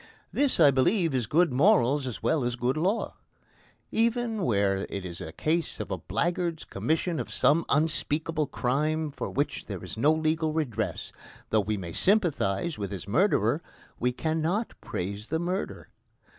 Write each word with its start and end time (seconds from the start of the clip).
This, 0.33 0.59
I 0.59 0.71
believe, 0.71 1.13
is 1.13 1.27
good 1.27 1.53
morals 1.53 2.07
as 2.07 2.23
well 2.23 2.43
as 2.43 2.55
good 2.55 2.75
law. 2.75 3.17
Even 3.91 4.41
where 4.41 4.87
it 4.89 5.05
is 5.05 5.21
a 5.21 5.31
case 5.31 5.79
of 5.79 5.91
a 5.91 5.97
blackguard's 5.99 6.65
commission 6.65 7.19
of 7.19 7.31
some 7.31 7.63
unspeakable 7.69 8.47
crime 8.47 9.11
for 9.11 9.29
which 9.29 9.67
there 9.67 9.83
is 9.83 9.97
no 9.97 10.11
legal 10.11 10.53
redress, 10.53 11.11
though 11.51 11.61
we 11.61 11.77
may 11.77 11.93
sympathise 11.93 12.79
with 12.79 12.89
his 12.89 13.07
murderer, 13.07 13.61
we 13.99 14.11
cannot 14.11 14.73
praise 14.81 15.27
the 15.27 15.37
murder. 15.37 15.87